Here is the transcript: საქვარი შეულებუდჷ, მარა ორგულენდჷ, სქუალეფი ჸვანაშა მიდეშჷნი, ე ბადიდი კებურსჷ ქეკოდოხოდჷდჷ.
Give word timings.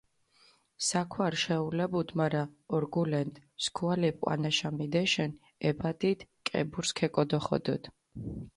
საქვარი 0.85 1.37
შეულებუდჷ, 1.41 2.15
მარა 2.21 2.41
ორგულენდჷ, 2.77 3.39
სქუალეფი 3.65 4.19
ჸვანაშა 4.23 4.69
მიდეშჷნი, 4.77 5.37
ე 5.67 5.69
ბადიდი 5.79 6.27
კებურსჷ 6.47 6.93
ქეკოდოხოდჷდჷ. 6.97 7.87